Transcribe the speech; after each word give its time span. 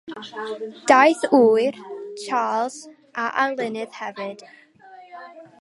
Daeth 0.91 1.25
ŵyr, 1.39 1.77
Charles, 2.23 2.79
yn 3.27 3.31
arlunydd 3.45 3.97
hefyd. 4.03 4.47